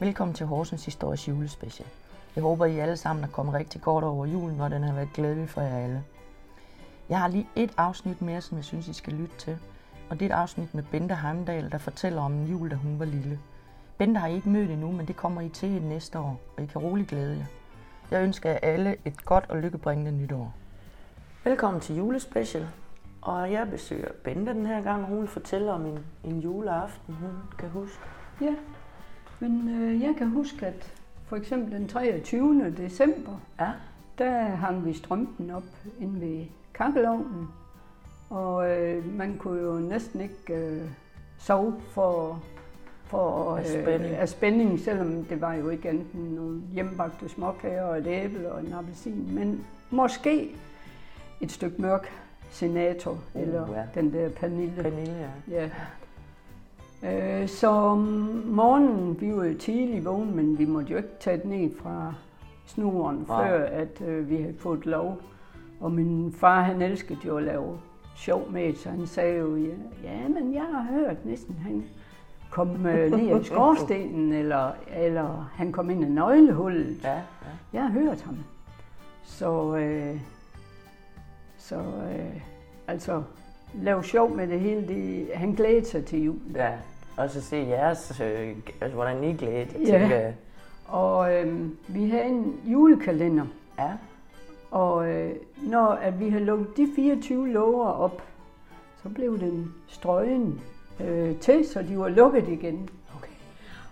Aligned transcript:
Velkommen 0.00 0.34
til 0.34 0.46
Horsens 0.46 0.84
Histories 0.84 1.28
julespecial. 1.28 1.88
Jeg 2.36 2.42
håber, 2.42 2.64
I 2.64 2.78
alle 2.78 2.96
sammen 2.96 3.24
er 3.24 3.28
kommet 3.28 3.54
rigtig 3.54 3.80
godt 3.80 4.04
over 4.04 4.26
julen, 4.26 4.60
og 4.60 4.70
den 4.70 4.82
har 4.82 4.94
været 4.94 5.08
glædelig 5.14 5.48
for 5.48 5.60
jer 5.60 5.78
alle. 5.78 6.04
Jeg 7.08 7.18
har 7.18 7.28
lige 7.28 7.48
et 7.56 7.70
afsnit 7.76 8.22
mere, 8.22 8.40
som 8.40 8.56
jeg 8.56 8.64
synes, 8.64 8.88
I 8.88 8.92
skal 8.92 9.12
lytte 9.12 9.36
til. 9.38 9.58
Og 10.10 10.20
det 10.20 10.30
er 10.30 10.34
et 10.36 10.40
afsnit 10.40 10.74
med 10.74 10.82
Bente 10.90 11.14
Heimdal, 11.14 11.70
der 11.70 11.78
fortæller 11.78 12.22
om 12.22 12.32
en 12.32 12.46
jul, 12.46 12.70
da 12.70 12.74
hun 12.74 12.98
var 12.98 13.04
lille. 13.04 13.38
Bente 13.98 14.20
har 14.20 14.26
I 14.26 14.34
ikke 14.34 14.48
mødt 14.48 14.70
endnu, 14.70 14.92
men 14.92 15.06
det 15.06 15.16
kommer 15.16 15.40
I 15.40 15.48
til 15.48 15.82
næste 15.82 16.18
år, 16.18 16.40
og 16.56 16.62
I 16.62 16.66
kan 16.66 16.80
roligt 16.80 17.08
glæde 17.08 17.36
jer. 17.36 17.46
Jeg 18.10 18.22
ønsker 18.22 18.50
jer 18.50 18.58
alle 18.62 18.96
et 19.04 19.24
godt 19.24 19.44
og 19.48 19.58
lykkebringende 19.58 20.12
nytår. 20.12 20.54
Velkommen 21.44 21.80
til 21.80 21.96
julespecial. 21.96 22.68
Og 23.22 23.52
jeg 23.52 23.70
besøger 23.70 24.08
Bente 24.24 24.54
den 24.54 24.66
her 24.66 24.82
gang, 24.82 25.02
og 25.02 25.08
hun 25.08 25.20
vil 25.20 25.28
fortælle 25.28 25.72
om 25.72 25.86
en, 25.86 25.98
en 26.24 26.40
juleaften, 26.40 27.14
hun 27.14 27.32
kan 27.58 27.68
huske. 27.68 28.00
Ja, 28.40 28.54
men 29.48 29.68
øh, 29.82 30.02
jeg 30.02 30.14
kan 30.18 30.26
huske, 30.30 30.66
at 30.66 30.92
for 31.26 31.36
eksempel 31.36 31.72
den 31.72 31.88
23. 31.88 32.74
december, 32.76 33.40
Ja, 33.60 33.70
der 34.18 34.40
hang 34.44 34.86
vi 34.86 34.92
strømpen 34.92 35.50
op 35.50 35.62
inde 36.00 36.20
ved 36.20 36.44
kakkelovnen. 36.74 37.48
Og 38.30 38.70
øh, 38.70 39.14
man 39.18 39.36
kunne 39.38 39.60
jo 39.62 39.78
næsten 39.78 40.20
ikke 40.20 40.54
øh, 40.54 40.82
sove 41.38 41.74
for, 41.90 42.42
for 43.04 43.56
Af 43.56 43.66
spænding. 43.66 44.14
af 44.14 44.28
spænding, 44.28 44.80
selvom 44.80 45.24
det 45.24 45.40
var 45.40 45.54
jo 45.54 45.68
ikke 45.68 45.90
enten 45.90 46.20
nogle 46.20 46.62
hjemmebagte 46.72 47.28
småkager 47.28 47.82
og 47.82 47.98
et 47.98 48.06
æble 48.06 48.52
og 48.52 48.60
en 48.60 48.72
appelsin, 48.72 49.34
men 49.34 49.66
måske 49.90 50.54
et 51.40 51.52
stykke 51.52 51.82
mørk 51.82 52.08
senator, 52.50 53.18
Uh, 53.34 53.42
eller 53.42 53.76
ja. 53.78 54.00
den 54.00 54.12
der 54.12 54.28
panille. 54.28 54.82
Pernille, 54.82 55.30
ja. 55.50 55.62
Ja. 55.62 55.70
Øh, 57.04 57.48
så 57.48 57.68
om 57.68 57.98
morgenen, 58.46 59.20
vi 59.20 59.36
var 59.36 59.44
jo 59.44 59.58
tidligt 59.58 60.04
vågne, 60.04 60.32
men 60.32 60.58
vi 60.58 60.64
måtte 60.64 60.90
jo 60.90 60.96
ikke 60.96 61.08
tage 61.20 61.36
det 61.36 61.44
ned 61.44 61.70
fra 61.82 62.14
snoren, 62.66 63.24
Nej. 63.28 63.48
før 63.48 63.64
at 63.64 64.02
øh, 64.06 64.30
vi 64.30 64.36
havde 64.36 64.54
fået 64.58 64.86
lov. 64.86 65.18
Og 65.80 65.92
min 65.92 66.34
far, 66.38 66.62
han 66.62 66.82
elskede 66.82 67.18
jo 67.26 67.36
at 67.36 67.42
lave 67.42 67.78
sjov 68.16 68.50
med 68.50 68.66
det, 68.66 68.78
så 68.78 68.90
han 68.90 69.06
sagde 69.06 69.38
jo, 69.38 69.56
ja, 69.56 69.72
ja 70.04 70.28
men 70.28 70.54
jeg 70.54 70.64
har 70.72 70.82
hørt 70.82 71.26
næsten, 71.26 71.56
han 71.62 71.84
kom 72.50 72.86
øh, 72.86 73.10
ned 73.10 73.40
i 73.40 73.44
skorstenen, 73.44 74.32
eller, 74.42 74.72
eller 74.96 75.50
han 75.54 75.72
kom 75.72 75.90
ind 75.90 76.04
i 76.04 76.08
nøglehullet. 76.08 76.96
Ja, 77.04 77.14
ja. 77.14 77.20
Jeg 77.72 77.82
har 77.82 77.90
hørt 77.90 78.22
ham. 78.22 78.36
Så, 79.22 79.76
øh, 79.76 80.20
så 81.58 81.76
øh, 81.76 82.40
altså, 82.88 83.22
lave 83.74 84.04
sjov 84.04 84.36
med 84.36 84.48
det 84.48 84.60
hele, 84.60 84.88
det, 84.88 85.28
han 85.34 85.52
glædede 85.52 85.84
sig 85.84 86.04
til 86.04 86.24
jul. 86.24 86.38
ja. 86.54 86.72
Og 87.16 87.30
så 87.30 87.40
se 87.42 87.56
jeres, 87.56 88.20
øh, 88.20 88.56
altså 88.80 88.94
hvordan 88.94 89.24
I 89.24 89.32
glæder 89.32 89.66
Ja. 89.86 89.98
tænker. 89.98 90.32
Og 90.88 91.34
øh, 91.34 91.68
vi 91.88 92.08
havde 92.10 92.24
en 92.24 92.60
julekalender, 92.64 93.46
Ja, 93.78 93.90
og 94.70 95.08
øh, 95.08 95.32
når 95.62 95.86
at 95.86 96.20
vi 96.20 96.28
havde 96.28 96.44
lukket 96.44 96.76
de 96.76 96.88
24 96.96 97.48
låger 97.48 97.86
op, 97.86 98.22
så 99.02 99.08
blev 99.08 99.38
den 99.40 99.74
strøgen 99.88 100.60
øh, 101.00 101.36
til, 101.36 101.68
så 101.68 101.82
de 101.82 101.98
var 101.98 102.08
lukket 102.08 102.48
igen. 102.48 102.88
okay. 103.16 103.32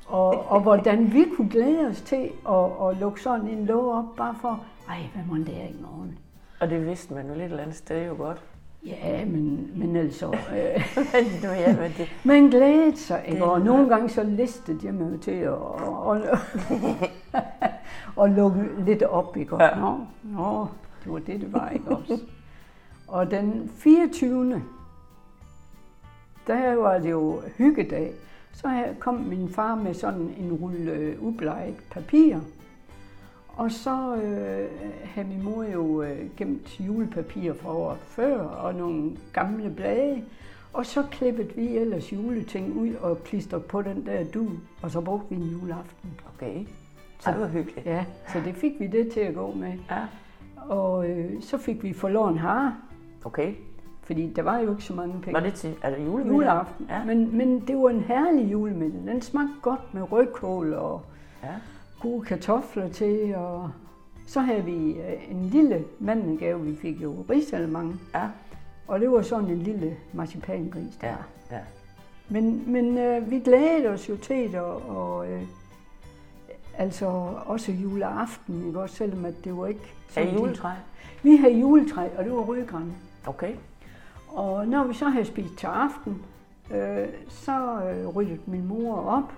Og, 0.07 0.51
og 0.51 0.61
hvordan 0.61 1.13
vi 1.13 1.25
kunne 1.37 1.51
glæde 1.51 1.87
os 1.91 2.01
til 2.01 2.31
at, 2.49 2.89
at 2.89 2.97
lukke 3.01 3.23
sådan 3.23 3.49
en 3.49 3.67
låge 3.67 3.95
op, 3.99 4.05
bare 4.17 4.35
for, 4.41 4.65
ej, 4.89 4.99
hvad 5.15 5.23
må 5.29 5.37
det 5.45 5.57
er 5.63 5.67
i 5.69 5.77
morgen? 5.83 6.19
Og 6.61 6.71
det 6.71 6.87
vidste 6.87 7.15
man 7.15 7.27
jo 7.29 7.33
lidt 7.35 7.45
eller 7.45 7.63
andet 7.63 7.77
sted 7.77 8.07
jo 8.07 8.15
godt. 8.17 8.43
Ja, 8.87 9.25
men, 9.25 9.71
men 9.77 9.97
altså, 9.97 10.27
øh, 10.57 10.83
ja, 11.43 11.77
men 11.77 11.93
det, 11.99 12.09
man 12.25 12.49
glædede 12.49 12.97
sig, 12.97 13.25
ikke? 13.29 13.45
Og 13.45 13.61
nogle 13.61 13.89
gange 13.89 14.09
så 14.09 14.23
listede 14.23 14.79
jeg 14.85 14.95
mig 14.95 15.21
til 15.21 15.31
at 15.31 15.51
og, 15.51 16.07
og, 16.07 16.21
og 18.17 18.29
lukke 18.29 18.69
lidt 18.87 19.03
op, 19.03 19.37
ikke? 19.37 19.57
Ja. 19.57 19.65
Ja. 19.65 19.81
Nå, 19.81 19.99
nå, 20.23 20.67
det 21.05 21.13
var 21.13 21.19
det, 21.19 21.41
det 21.41 21.53
var, 21.53 21.69
ikke 21.69 21.97
også? 21.97 22.21
Og 23.09 23.31
den 23.31 23.71
24. 23.77 24.63
Der 26.47 26.75
var 26.75 26.99
det 26.99 27.11
jo 27.11 27.41
hyggedag. 27.59 28.13
Så 28.53 28.85
kom 28.99 29.15
min 29.15 29.49
far 29.49 29.75
med 29.75 29.95
sådan 29.95 30.35
en 30.39 30.53
rulle 30.53 30.93
øh, 30.93 31.23
ubleget 31.23 31.75
papir. 31.91 32.39
Og 33.57 33.73
så 33.73 34.17
øh, 34.17 34.69
havde 35.05 35.29
min 35.29 35.43
mor 35.43 35.65
jo 35.65 36.03
øh, 36.03 36.19
gemt 36.37 36.81
julepapir 36.81 37.53
fra 37.55 37.73
året 37.77 37.99
før 37.99 38.41
og 38.41 38.75
nogle 38.75 39.11
gamle 39.33 39.71
blade. 39.71 40.23
Og 40.73 40.87
så 40.87 41.03
klippede 41.11 41.49
vi 41.57 41.77
ellers 41.77 42.13
juleting 42.13 42.77
ud 42.77 42.95
og 42.95 43.25
klistrede 43.25 43.63
på 43.63 43.83
den 43.83 44.07
der 44.07 44.25
du, 44.25 44.49
og 44.83 44.91
så 44.91 45.01
brugte 45.01 45.29
vi 45.29 45.37
en 45.37 45.43
juleaften. 45.61 46.11
okay. 46.35 46.67
Så 47.19 47.31
det 47.31 47.41
var 47.41 47.47
hyggeligt. 47.49 47.87
Ja, 47.87 48.05
så 48.33 48.41
det 48.45 48.55
fik 48.55 48.73
vi 48.81 48.87
det 48.87 49.13
til 49.13 49.21
at 49.21 49.35
gå 49.35 49.53
med. 49.53 49.73
Ja, 49.91 49.99
Og 50.69 51.09
øh, 51.11 51.43
så 51.43 51.59
fik 51.59 51.83
vi 51.83 51.93
forloren 51.93 52.39
hare, 52.39 52.75
okay. 53.25 53.55
fordi 54.03 54.33
der 54.33 54.43
var 54.43 54.59
jo 54.59 54.71
ikke 54.71 54.85
så 54.85 54.95
mange 54.95 55.15
penge. 55.23 55.33
Var 55.33 55.41
det 55.41 55.55
til 55.55 55.75
altså 55.83 56.03
julemiddag? 56.03 56.33
juleaften. 56.35 56.87
Ja. 56.91 57.05
Men, 57.05 57.37
men 57.37 57.61
det 57.61 57.77
var 57.77 57.89
en 57.89 58.01
herlig 58.01 58.53
julemiddag. 58.53 59.13
Den 59.15 59.23
smagte 59.23 59.55
godt 59.63 59.95
med 59.95 60.13
rødkål 60.13 60.75
og 60.75 61.03
Ja. 61.43 61.49
Gode 62.03 62.25
kartofler 62.25 62.89
til. 62.89 63.35
Og 63.35 63.71
så 64.27 64.41
havde 64.41 64.65
vi 64.65 64.93
øh, 64.93 65.31
en 65.31 65.45
lille 65.45 65.85
mandegave. 66.01 66.61
Vi 66.61 66.77
fik 66.77 67.03
jo 67.03 67.25
risalemang. 67.31 68.01
Ja, 68.15 68.29
Og 68.89 69.01
det 69.01 69.11
var 69.11 69.23
sådan 69.23 69.51
en 69.51 69.59
lille 69.59 69.97
marcipangris 70.13 70.97
der. 71.01 71.07
ja, 71.07 71.57
ja. 71.57 71.61
Men, 72.29 72.73
men 72.73 72.99
øh, 72.99 73.31
vi 73.31 73.39
glædede 73.39 73.89
os 73.89 74.09
jo 74.09 74.17
til 74.17 74.53
det, 74.53 74.61
og, 74.61 74.83
og 74.97 75.31
øh, 75.31 75.43
altså 76.79 77.07
også 77.47 77.73
juleaften, 77.73 78.67
ikke 78.67 78.81
også, 78.81 78.95
selvom 78.95 79.25
at 79.25 79.35
det 79.45 79.57
var 79.57 79.67
ikke... 79.67 79.95
Sådan 80.09 80.29
I 80.29 80.33
juletræ? 80.33 80.71
Vi 81.23 81.37
havde 81.37 81.59
juletræ, 81.61 82.09
og 82.19 82.25
det 82.25 82.33
var 82.33 82.39
rødgran. 82.39 82.93
Okay. 83.27 83.55
Og 84.29 84.67
når 84.69 84.85
vi 84.85 84.95
så 84.95 85.09
havde 85.09 85.25
spist 85.25 85.57
til 85.57 85.67
aften, 85.67 86.23
øh, 86.75 87.09
så 87.29 87.81
øh, 87.91 88.09
ryddede 88.09 88.39
min 88.47 88.67
mor 88.69 88.97
op, 88.97 89.33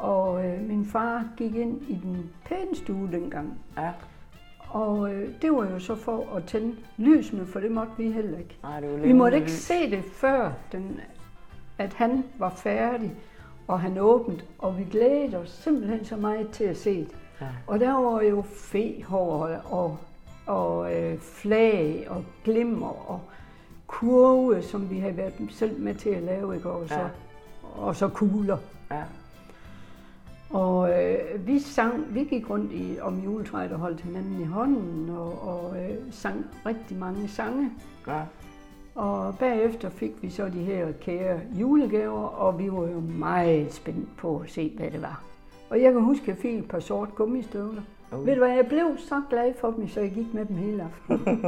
og 0.00 0.46
øh, 0.46 0.60
min 0.68 0.86
far 0.86 1.24
gik 1.36 1.54
ind 1.54 1.82
i 1.88 1.94
den 2.02 2.30
pæne 2.44 2.74
stue 2.76 3.08
dengang. 3.12 3.58
Ja. 3.78 3.90
Og 4.68 5.14
øh, 5.14 5.28
det 5.42 5.52
var 5.52 5.70
jo 5.70 5.78
så 5.78 5.94
for 5.94 6.36
at 6.36 6.44
tænde 6.44 6.76
lysene, 6.96 7.46
for 7.46 7.60
det 7.60 7.70
måtte 7.70 7.92
vi 7.96 8.10
heller 8.10 8.38
ikke. 8.38 8.56
Nej, 8.62 8.80
det 8.80 8.90
var 8.92 8.96
Vi 8.96 9.12
måtte 9.12 9.36
ikke 9.36 9.48
lys. 9.48 9.54
se 9.58 9.90
det 9.90 10.04
før, 10.04 10.52
den, 10.72 11.00
at 11.78 11.94
han 11.94 12.24
var 12.38 12.50
færdig, 12.50 13.14
og 13.68 13.80
han 13.80 13.98
åbent, 13.98 14.44
og 14.58 14.78
vi 14.78 14.84
glædede 14.90 15.36
os 15.36 15.50
simpelthen 15.50 16.04
så 16.04 16.16
meget 16.16 16.50
til 16.50 16.64
at 16.64 16.76
se 16.76 16.98
det. 16.98 17.16
Ja. 17.40 17.46
Og 17.66 17.80
der 17.80 17.92
var 17.92 18.22
jo 18.22 18.42
fehår 18.42 19.46
og, 19.70 19.96
og 20.46 20.94
øh, 20.96 21.18
flag 21.18 22.06
og 22.10 22.24
glimmer 22.44 23.10
og 23.10 23.20
kurve, 23.86 24.62
som 24.62 24.90
vi 24.90 24.98
havde 24.98 25.16
været 25.16 25.34
selv 25.50 25.80
med 25.80 25.94
til 25.94 26.10
at 26.10 26.22
lave, 26.22 26.54
ikke? 26.56 26.70
Og, 26.70 26.88
så, 26.88 26.94
Ja. 26.94 27.06
og 27.76 27.96
så 27.96 28.08
kugler. 28.08 28.56
Ja. 28.90 29.02
Og 30.50 30.90
øh, 30.90 31.46
vi 31.46 31.58
sang, 31.58 32.14
vi 32.14 32.24
gik 32.24 32.50
rundt 32.50 32.72
i, 32.72 32.98
om 33.00 33.18
juletræet 33.18 33.72
og 33.72 33.78
holdt 33.78 34.00
hinanden 34.00 34.40
i 34.40 34.44
hånden 34.44 35.10
og, 35.10 35.48
og 35.48 35.76
øh, 35.76 35.96
sang 36.10 36.46
rigtig 36.66 36.98
mange 36.98 37.28
sange. 37.28 37.70
Ja. 38.06 38.22
Og 38.94 39.38
bagefter 39.38 39.88
fik 39.90 40.12
vi 40.22 40.30
så 40.30 40.44
de 40.48 40.62
her 40.62 40.92
kære 40.92 41.40
julegaver, 41.60 42.26
og 42.26 42.58
vi 42.58 42.72
var 42.72 42.88
jo 42.88 43.00
meget 43.00 43.72
spændt 43.72 44.16
på 44.16 44.38
at 44.38 44.50
se, 44.50 44.72
hvad 44.76 44.90
det 44.90 45.02
var. 45.02 45.22
Og 45.70 45.82
jeg 45.82 45.92
kan 45.92 46.02
huske, 46.02 46.22
at 46.22 46.28
jeg 46.28 46.36
fik 46.36 46.54
et 46.54 46.68
par 46.68 46.80
sort 46.80 47.14
gummistøvler. 47.14 47.82
Uh. 48.12 48.26
Ved 48.26 48.34
du 48.34 48.38
hvad, 48.38 48.54
jeg 48.54 48.66
blev 48.66 48.86
så 48.98 49.22
glad 49.30 49.54
for 49.60 49.70
dem, 49.70 49.88
så 49.88 50.00
jeg 50.00 50.10
gik 50.10 50.34
med 50.34 50.44
dem 50.44 50.56
hele 50.56 50.82
aftenen. 50.82 51.44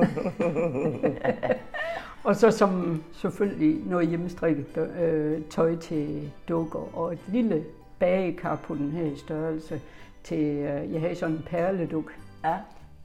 og 2.25 2.37
så 2.37 2.51
som 2.51 3.03
selvfølgelig 3.13 3.81
noget 3.87 4.09
hjemmestrikket 4.09 4.91
øh, 5.01 5.43
tøj 5.43 5.77
til 5.77 6.33
dukker, 6.49 6.99
og 6.99 7.13
et 7.13 7.21
lille 7.29 7.65
bagekar 8.01 8.57
på 8.57 8.75
den 8.75 8.91
her 8.91 9.17
størrelse 9.17 9.81
til, 10.25 10.45
øh, 10.45 10.93
jeg 10.93 11.01
havde 11.01 11.15
sådan 11.15 11.35
en 11.37 11.43
perleduk, 11.47 12.13
Ja. 12.45 12.57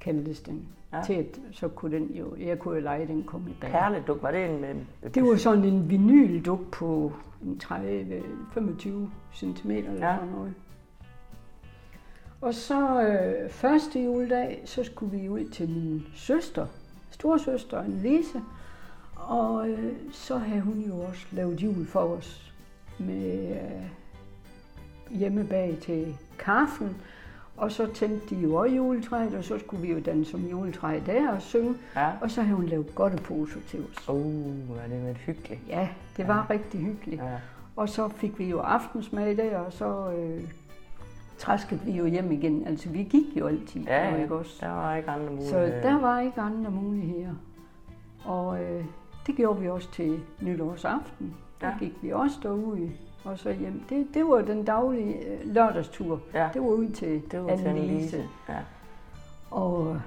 kaldtes 0.02 0.40
den. 0.40 0.68
Ja. 0.94 1.02
Til 1.06 1.14
at, 1.14 1.26
så 1.52 1.68
kunne 1.68 1.96
den 1.98 2.06
jo, 2.14 2.36
jeg 2.36 2.60
kunne 2.60 2.76
jo 2.76 2.82
lege 2.82 3.08
den 3.08 3.24
kom 3.24 3.48
i 3.48 3.54
bag. 3.62 3.72
Perleduk, 3.72 4.24
var 4.24 4.32
det 4.32 4.46
en... 4.46 4.64
en 4.66 4.88
Det 5.14 5.24
var 5.24 5.36
sådan 5.36 5.64
en 5.64 5.90
vinylduk 5.90 6.72
på 6.72 7.14
en 7.44 7.62
30-25 7.64 8.90
cm 9.34 9.72
eller 9.72 10.08
Ja. 10.08 10.16
sådan 10.16 10.30
noget. 10.36 10.54
Og 12.42 12.54
så 12.54 13.02
øh, 13.02 13.50
første 13.50 14.04
juledag, 14.04 14.62
så 14.66 14.84
skulle 14.84 15.18
vi 15.20 15.30
ud 15.30 15.46
til 15.50 15.70
min 15.70 16.06
søster, 16.16 16.68
storsøster, 17.12 17.84
Lise. 17.88 18.42
Og 19.16 19.70
øh, 19.70 19.94
så 20.12 20.38
havde 20.38 20.62
hun 20.62 20.80
jo 20.88 20.96
også 21.00 21.26
lavet 21.32 21.62
jul 21.64 21.86
for 21.86 22.00
os 22.00 22.54
med 23.00 23.50
øh, 23.52 23.88
hjemme 25.10 25.44
bag 25.44 25.78
til 25.82 26.16
kaffen. 26.40 26.96
Og 27.58 27.72
så 27.72 27.88
tændte 27.94 28.36
de 28.36 28.42
jo 28.42 28.56
også 28.56 28.76
juletræet, 28.76 29.36
og 29.36 29.44
så 29.44 29.60
skulle 29.60 29.82
vi 29.82 29.92
jo 29.94 30.00
danse 30.00 30.32
som 30.32 30.42
juletræ 30.46 31.00
der 31.06 31.32
og 31.32 31.42
synge. 31.42 31.76
Ja. 31.96 32.12
Og 32.22 32.32
så 32.32 32.42
havde 32.42 32.56
hun 32.56 32.66
lavet 32.66 32.96
godteposer 32.96 33.60
til 33.68 33.80
os. 33.92 34.10
Uh, 34.10 34.78
er 34.84 34.88
det 34.90 35.04
været 35.04 35.18
hyggeligt. 35.18 35.62
Ja, 35.70 35.90
det 36.18 36.28
var 36.28 36.46
ja. 36.50 36.54
rigtig 36.54 36.80
hyggeligt. 36.82 37.22
Ja. 37.22 37.38
Og 37.76 37.90
så 37.90 38.10
fik 38.10 38.40
vi 38.40 38.46
jo 38.50 38.60
aftensmad 38.60 39.36
der, 39.36 39.58
og 39.60 39.74
så 39.74 40.12
øh, 40.12 40.44
træskede 41.38 41.80
vi 41.86 41.92
jo 41.92 42.06
hjem 42.06 42.32
igen. 42.32 42.68
Altså, 42.68 42.90
vi 42.90 43.04
gik 43.04 43.38
jo 43.40 43.48
altid. 43.48 43.82
Ja, 43.82 44.10
ja. 44.10 44.22
ikke 44.22 44.36
også? 44.36 44.58
Der 44.62 44.70
var 44.72 44.96
ikke 44.96 45.10
andre 45.10 45.26
Så 45.28 45.32
muligheder. 45.56 45.82
der 45.82 46.00
var 46.00 46.20
ikke 46.20 46.42
andre 46.42 46.72
muligheder. 46.72 47.34
Og 48.26 48.64
øh, 48.64 48.86
det 49.28 49.36
gjorde 49.36 49.62
vi 49.62 49.70
også 49.70 49.92
til 49.92 50.20
nytårsaften. 50.42 51.34
Der 51.62 51.68
Ja. 51.68 51.74
gik 51.80 51.94
vi 52.02 52.12
også 52.12 52.38
derude 52.44 52.92
og 53.26 53.40
så 53.40 53.52
hjem. 53.52 53.84
Det, 53.90 54.08
det 54.14 54.26
var 54.26 54.42
den 54.42 54.64
daglige 54.66 55.18
øh, 55.28 55.40
lørdagstur. 55.54 56.20
Ja. 56.34 56.50
Det 56.54 56.62
var 56.62 56.68
ud 56.68 56.90
til 56.90 57.22
Det 57.32 57.44
var 57.44 57.56
til 57.56 57.66
Annelise. 57.68 57.90
Annelise. 57.90 58.24
Ja. 58.50 58.58
Og 59.52 60.02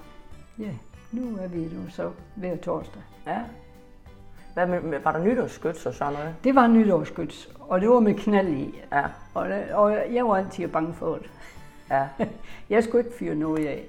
ja, 0.59 0.71
nu 1.13 1.37
er 1.43 1.49
vi 1.49 1.63
jo 1.63 1.91
så 1.91 2.11
hver 2.37 2.57
torsdag. 2.57 3.03
ja. 3.27 3.41
Hvad 4.55 4.67
med, 4.67 4.99
var 5.01 5.13
der 5.13 5.25
nytårsskyts 5.25 5.87
og 5.87 5.95
sådan 5.95 6.13
noget? 6.13 6.35
Det 6.45 6.55
var 6.55 6.67
nytårsskyts, 6.67 7.49
og 7.61 7.81
det 7.81 7.89
var 7.89 8.01
med 8.01 8.15
knald 8.15 8.49
i. 8.49 8.81
Ja, 8.93 9.05
Og, 9.35 9.47
og 9.73 9.97
jeg 10.15 10.27
var 10.29 10.37
altid 10.37 10.69
bange 10.69 10.95
for 10.95 11.15
det. 11.15 11.31
ja. 11.91 12.09
Jeg 12.71 12.85
skulle 12.85 13.05
ikke 13.05 13.17
fyre 13.19 13.35
noget 13.35 13.67
af. 13.67 13.85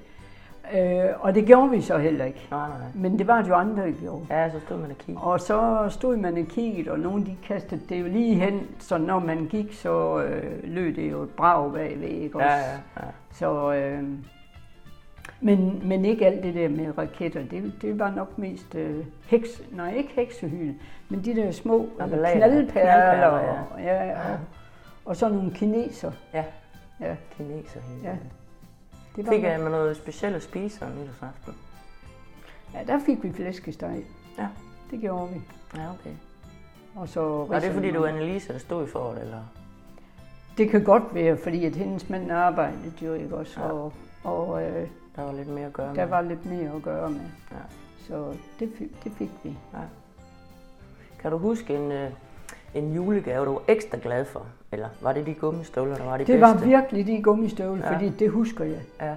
Øh, 0.74 1.10
og 1.20 1.34
det 1.34 1.46
gjorde 1.46 1.70
vi 1.70 1.80
så 1.80 1.98
heller 1.98 2.24
ikke. 2.24 2.46
Nej, 2.50 2.68
nej. 2.68 2.78
Men 2.94 3.18
det 3.18 3.26
var 3.26 3.42
det 3.42 3.48
jo 3.48 3.54
andre, 3.54 3.86
der 3.86 3.92
gjorde. 4.00 4.26
Ja, 4.30 4.50
så 4.50 4.60
stod 4.60 4.76
man 4.76 4.90
og 4.90 4.96
kiggede. 4.98 5.24
Og 5.24 5.40
så 5.40 5.86
stod 5.90 6.16
man 6.16 6.38
og 6.38 6.46
kiggede, 6.46 6.90
og 6.90 6.98
nogle 6.98 7.26
de 7.26 7.36
kastede 7.46 7.80
det 7.88 8.00
jo 8.00 8.06
lige 8.06 8.34
hen, 8.34 8.66
så 8.78 8.98
når 8.98 9.18
man 9.18 9.46
gik, 9.46 9.72
så 9.72 10.22
øh, 10.22 10.60
lød 10.64 10.92
det 10.92 11.10
jo 11.10 11.22
et 11.22 11.30
brag 11.30 11.72
bagved, 11.72 12.08
ikke 12.08 12.36
også? 12.36 12.46
Ja, 12.46 12.56
ja, 12.56 12.72
ja. 12.96 13.06
Så, 13.32 13.72
øh, 13.72 14.02
men, 15.40 15.88
men 15.88 16.04
ikke 16.04 16.26
alt 16.26 16.42
det 16.42 16.54
der 16.54 16.68
med 16.68 16.98
raketter, 16.98 17.42
det, 17.50 17.72
det 17.82 17.98
var 17.98 18.10
nok 18.16 18.38
mest 18.38 18.74
øh, 18.74 19.04
heks, 19.26 19.48
nej 19.70 19.94
ikke 19.94 20.12
heksehyl, 20.14 20.74
men 21.08 21.24
de 21.24 21.36
der 21.36 21.50
små 21.50 21.88
øh, 22.00 22.08
knaldperler, 22.08 22.66
Knaldperler, 22.66 23.64
og, 23.74 23.80
ja, 23.82 24.12
og, 24.12 24.38
og 25.04 25.16
så 25.16 25.28
nogle 25.28 25.50
kineser. 25.54 26.12
Ja, 26.34 26.44
Ja, 27.00 27.14
kineser 27.36 27.80
Ja. 28.04 28.16
Ja. 29.16 29.22
det 29.22 29.26
var 29.26 29.32
Fik 29.32 29.42
jeg 29.42 29.60
med 29.60 29.70
noget 29.70 29.96
specielt 29.96 30.36
at 30.36 30.42
spise 30.42 30.84
om 30.84 30.90
nytårsaften? 30.92 31.54
ja, 32.74 32.84
der 32.86 33.00
fik 33.06 33.22
vi 33.22 33.32
flæskesteg. 33.32 34.04
Ja. 34.38 34.48
Det 34.90 35.00
gjorde 35.00 35.28
vi. 35.32 35.40
Ja, 35.76 35.90
okay. 35.90 36.14
Og 36.96 37.08
så 37.08 37.20
Var 37.44 37.58
det 37.60 37.72
fordi, 37.72 37.86
risalemang. 37.86 38.16
Annelise, 38.16 38.52
der 38.52 38.58
stod 38.58 38.86
for 38.86 39.10
det, 39.12 39.20
eller? 39.22 39.42
Det 40.58 40.70
kan 40.70 40.84
godt 40.84 41.14
være, 41.14 41.36
fordi 41.36 41.64
at 41.64 41.76
hendes 41.76 42.08
mand 42.08 42.30
arbejdede 42.32 42.92
jo 43.02 43.14
ikke 43.14 43.36
også, 43.36 43.60
Ja. 43.60 43.66
og, 43.72 43.92
og 44.24 44.62
øh, 44.62 44.88
Der 45.16 45.22
var 45.22 45.32
lidt 45.32 45.48
mere 45.48 45.66
at 45.66 45.72
gøre 45.72 45.86
der 45.88 45.94
med. 45.94 46.06
var 46.06 46.20
lidt 46.20 46.46
mere 46.46 46.70
at 46.76 46.82
gøre 46.82 47.10
med. 47.10 47.20
Ja. 47.50 47.56
Så 48.08 48.34
det, 48.60 48.72
fik, 48.78 49.04
det 49.04 49.12
fik 49.12 49.30
vi. 49.42 49.58
Kan 51.18 51.30
du 51.30 51.38
huske 51.38 51.76
en, 51.76 51.92
øh, 51.92 52.10
en 52.74 52.92
julegave, 52.94 53.44
du 53.46 53.52
var 53.52 53.62
ekstra 53.68 53.98
glad 54.02 54.24
for? 54.24 54.46
Eller 54.72 54.88
var 55.02 55.12
det 55.12 55.26
de 55.26 55.34
gummistøvler, 55.34 55.96
der 55.96 56.04
var 56.04 56.12
de 56.16 56.18
Det 56.18 56.26
bedste? 56.26 56.40
var 56.40 56.66
virkelig 56.66 57.06
de 57.06 57.22
gummistøvler, 57.22 57.84
Ja. 57.86 57.94
fordi 57.94 58.08
det 58.08 58.30
husker 58.30 58.64
jeg. 58.64 58.80
Ja, 59.00 59.14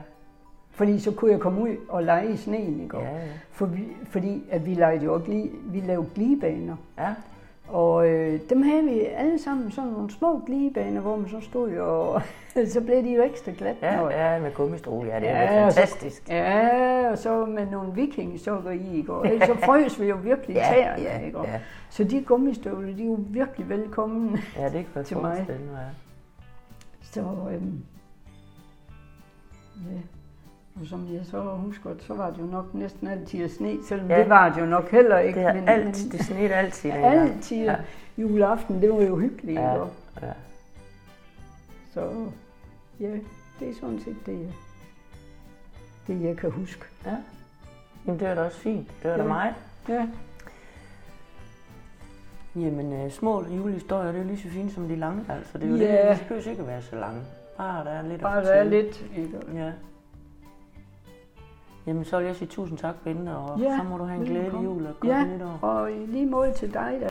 Fordi 0.72 1.00
så 1.00 1.12
kunne 1.12 1.32
jeg 1.32 1.40
komme 1.40 1.62
ud 1.62 1.76
og 1.90 2.04
lege 2.04 2.34
i 2.34 2.38
sneen 2.38 2.80
i 2.86 2.88
går. 2.88 3.00
ja, 3.02 3.10
ja. 3.16 3.22
For 3.52 3.66
vi, 3.66 3.88
fordi 4.10 4.44
at 4.52 4.66
vi 4.66 4.74
legede 4.74 5.06
jo 5.06 5.22
gli, 5.26 5.52
vi 5.66 5.80
lavede 5.80 6.08
glibaner. 6.16 6.76
ja. 6.98 7.14
Og 7.68 8.08
øh, 8.10 8.40
dem 8.50 8.62
havde 8.62 8.84
vi 8.84 9.00
alle 9.06 9.40
sammen 9.40 9.72
sådan 9.72 9.90
nogle 9.92 10.12
små 10.12 10.42
glibaner, 10.46 11.02
hvor 11.02 11.16
man 11.16 11.30
så 11.30 11.40
stod 11.42 11.78
og 11.78 12.22
så 12.74 12.82
blev 12.82 13.04
de 13.04 13.14
jo 13.16 13.24
ekstra 13.24 13.52
glat. 13.58 13.76
når- 13.82 14.10
Ja, 14.10 14.34
ja, 14.34 14.40
med 14.42 14.52
gummistol. 14.54 15.06
Ja, 15.08 15.20
det 15.20 15.30
er 15.30 15.42
Ja, 15.54 15.66
og 15.66 15.74
så- 15.74 15.80
fantastisk. 15.80 16.30
Ja, 16.30 17.10
og 17.12 17.18
så 17.18 17.46
med 17.46 17.66
nogle 17.66 17.94
vikingsokker 17.94 18.72
i 18.72 18.98
i 19.00 19.02
går. 19.04 19.24
Ellers 19.24 19.48
så 19.48 19.56
frøs 19.66 20.00
vi 20.02 20.06
jo 20.06 20.16
virkelig 20.24 20.56
Ja, 20.56 20.70
tæerne, 20.74 21.02
ja, 21.04 21.20
ikke? 21.20 21.40
ja. 21.40 21.60
Så 21.90 22.04
de 22.04 22.24
gummistøvler, 22.24 22.96
de 22.96 23.02
er 23.04 23.08
jo 23.08 23.18
virkelig 23.30 23.70
velkomne. 23.70 24.38
Ja, 24.58 24.70
det 24.70 24.86
kan 24.94 25.04
Til 25.04 25.18
mig. 25.18 25.46
ja. 25.50 25.54
Så, 27.02 27.22
øhm, 27.22 27.84
ja. 29.76 30.00
Og 30.82 30.88
som 30.88 31.08
jeg 31.14 31.22
så 31.26 31.42
husker, 31.42 31.90
så 32.00 32.14
var 32.14 32.30
det 32.32 32.40
jo 32.40 32.46
nok 32.46 32.74
næsten 32.74 33.08
altid 33.08 33.50
sne, 33.50 33.78
selvom 33.88 34.10
Ja. 34.10 34.20
det 34.20 34.30
var 34.30 34.50
det 34.50 34.62
jo 34.62 34.66
nok 34.66 34.92
heller 34.92 35.20
ikke. 35.20 35.40
Det 35.40 35.48
er 35.48 35.68
alt, 35.72 35.96
det 36.12 36.26
snit 36.26 36.52
altid. 36.52 36.92
men 36.92 37.02
dengang. 37.04 37.30
altid 37.30 37.58
Ja. 37.64 37.72
ja. 37.72 37.78
juleaften, 38.18 38.82
det 38.82 38.94
var 38.94 39.02
jo 39.02 39.16
hyggeligt. 39.16 39.60
Ja, 39.60 39.74
Ja. 39.74 39.84
ja. 40.22 40.34
Så 41.94 42.26
ja, 43.00 43.10
det 43.60 43.70
er 43.70 43.74
sådan 43.82 44.00
set 44.00 44.16
det, 44.26 44.54
det 46.08 46.22
jeg 46.22 46.38
kan 46.38 46.52
huske. 46.52 46.86
ja. 47.06 47.16
Jamen, 48.06 48.20
det 48.20 48.28
er 48.28 48.36
da 48.36 48.42
også 48.42 48.58
fint. 48.60 48.88
Det 49.04 49.12
er 49.12 49.18
da 49.18 49.24
Ja. 49.24 49.28
mig. 49.28 49.54
Ja, 49.90 50.08
Jamen, 52.56 52.94
øh, 52.94 53.12
små 53.12 53.46
julehistorier, 53.46 54.12
det 54.12 54.16
er 54.20 54.24
jo 54.24 54.28
lige 54.30 54.42
så 54.42 54.50
fint 54.50 54.74
som 54.74 54.88
de 54.88 54.96
lange, 54.96 55.26
altså. 55.30 55.58
Det 55.58 55.64
er 55.66 55.70
jo 55.70 55.76
Ja. 55.76 56.10
det, 56.12 56.20
de 56.20 56.26
behøver 56.28 56.50
ikke 56.50 56.68
være 56.68 56.82
så 56.82 56.96
lange. 56.96 57.22
Bare 57.58 57.86
der 57.86 57.92
er 57.92 58.02
lidt 58.02 58.22
bare 58.22 58.44
der 58.44 58.52
er 58.52 58.64
lidt. 58.64 59.06
Ikke? 59.18 59.32
Ja. 59.56 59.72
Jamen, 61.88 62.06
så 62.06 62.18
vil 62.18 62.26
jeg 62.26 62.36
sige 62.36 62.48
tusind 62.48 62.78
tak, 62.78 62.96
Bente, 63.04 63.30
og 63.30 63.60
Ja, 63.60 63.78
så 63.78 63.84
må 63.90 63.98
du 63.98 64.04
have 64.04 64.20
en 64.20 64.26
glædelig 64.26 64.64
jul 64.64 64.86
og 64.86 64.94
godt 65.00 65.12
Ja. 65.14 65.26
nytår. 65.26 65.60
Og 65.62 65.92
i 65.92 66.06
lige 66.06 66.26
måde 66.26 66.54
til 66.54 66.74
dig, 66.74 66.98
der 67.02 67.08